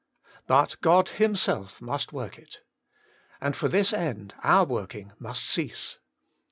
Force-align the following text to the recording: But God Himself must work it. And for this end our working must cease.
But 0.47 0.77
God 0.81 1.09
Himself 1.09 1.79
must 1.79 2.11
work 2.11 2.39
it. 2.39 2.61
And 3.39 3.55
for 3.55 3.67
this 3.67 3.93
end 3.93 4.33
our 4.41 4.65
working 4.65 5.11
must 5.19 5.43
cease. 5.45 5.99